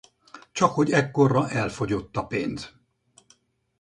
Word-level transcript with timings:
Csakhogy 0.51 0.91
ekkorra 0.91 1.49
elfogyott 1.49 2.17
a 2.17 2.25
pénz. 2.25 2.79